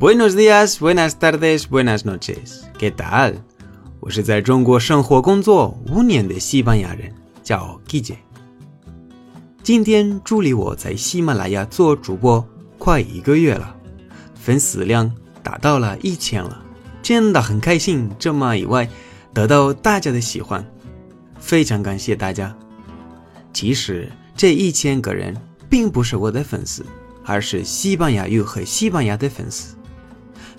[0.00, 2.62] Buenos días, buenas tardes, buenas noches.
[2.78, 3.34] ¿Qué tal?
[3.98, 7.12] 我是在中国生活工作五年的西班牙人，
[7.42, 8.14] 叫 Gigi。
[9.60, 12.46] 今天助理我在喜马拉雅做主播
[12.78, 13.74] 快一个月了，
[14.36, 16.62] 粉丝量达到了一千了，
[17.02, 18.08] 真的很开心。
[18.20, 18.88] 这么意外
[19.34, 20.64] 得到大家的喜欢，
[21.40, 22.56] 非常感谢大家。
[23.52, 25.36] 其实这一千个人
[25.68, 26.86] 并不是我的粉丝，
[27.24, 29.74] 而是西班牙语和西班牙的粉丝。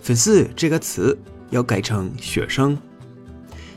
[0.10, 1.16] 粉丝这个词
[1.52, 2.76] 要改成学生。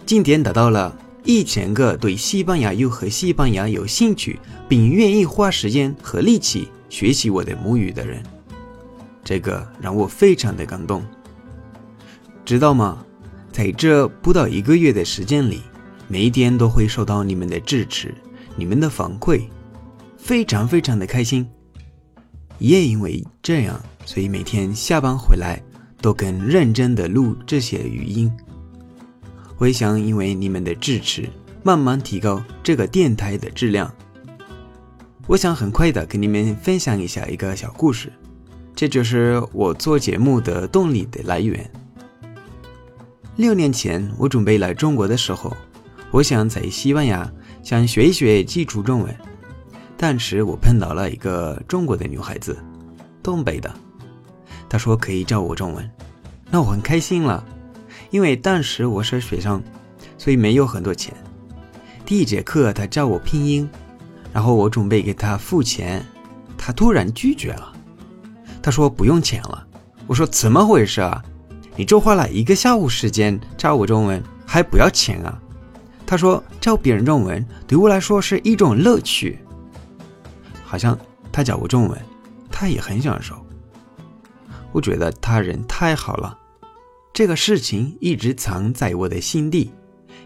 [0.07, 8.23] 今天达到了一千个对西班牙语和西班牙有兴趣，并愿意花时间和力气学习我的母语的人，
[9.23, 11.05] 这个让我非常的感动。
[12.47, 13.05] 知道吗？
[13.53, 15.61] 在这不到一个月的时间里，
[16.09, 18.15] 每一天都会收到你们的支持、
[18.57, 19.43] 你们的反馈，
[20.17, 21.47] 非常非常的开心。
[22.57, 25.63] 也因为这样，所以每天下班回来。
[26.03, 28.31] 都更认真的录这些语音。
[29.57, 31.29] 我也想因为你们的支持，
[31.63, 33.91] 慢慢提高这个电台的质量。
[35.29, 38.13] 我想很快的跟你们分享一下一个小故事，
[38.75, 41.71] 这就是我做节目的动力的来源。
[43.37, 45.57] 六年前我准备来中国的时候，
[46.11, 49.17] 我想在西班牙想学一学基础中文，
[49.97, 52.59] 但是我碰到了一个中国的女孩子，
[53.23, 53.73] 东北的。
[54.73, 55.91] 他说可以教我中文，
[56.51, 57.45] 那我很开心了，
[58.09, 59.63] 因为当时我是学生，
[60.17, 61.15] 所以没有很多钱。
[62.07, 63.69] 第一节课他教我拼音，
[64.33, 66.03] 然后我准备给他付钱，
[66.57, 67.71] 他突然拒绝了。
[68.63, 69.67] 他说不用钱了。
[70.07, 71.23] 我说怎么回事啊？
[71.77, 75.39] 你就花了一个下午时间教我中文，还不要钱啊？
[76.07, 79.39] 他说教别人中文对我来说是一种乐趣，
[80.65, 80.99] 好像
[81.31, 82.01] 他教我中文，
[82.51, 83.37] 他也很享受。
[84.73, 86.39] 我觉得他人太好了，
[87.13, 89.71] 这个事情一直藏在我的心底，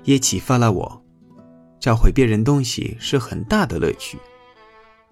[0.05, 1.03] 也启发了我。
[1.79, 4.19] 教会别人东西是很大的乐趣，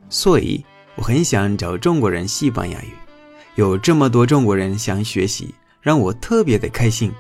[0.09, 0.65] 所以
[0.97, 2.89] 我很想教中国人西班牙语。
[3.57, 7.13] 有这么多中国人想学习，让我特别的开心。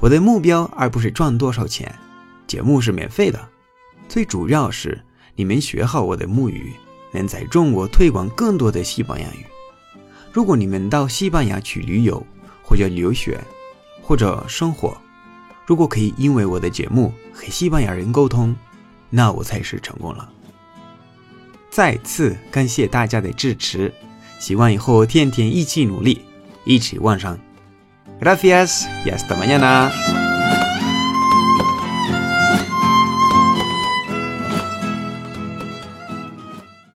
[0.00, 1.94] 我的目标而不是赚多少钱，
[2.46, 3.48] 节目是免费的，
[4.08, 5.00] 最主要是
[5.36, 6.72] 你们学好我的母语，
[7.12, 9.46] 能在中国推广更多的西班牙语。
[10.34, 12.26] 如果你们到西班牙去旅游，
[12.64, 13.40] 或者留学，
[14.02, 14.96] 或者生活，
[15.64, 18.52] 如果可以因为我的节目和西班牙人沟通，
[19.10, 20.28] 那我才是成功了。
[21.70, 23.94] 再次感谢大家的支持，
[24.40, 26.22] 希望以后天天一起努力，
[26.64, 27.38] 一起往上。
[28.20, 30.23] Gracias y hasta mañana。